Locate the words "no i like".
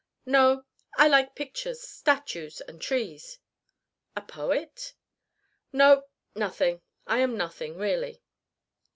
0.25-1.35